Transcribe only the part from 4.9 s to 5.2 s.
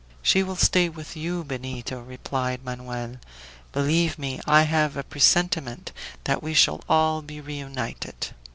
a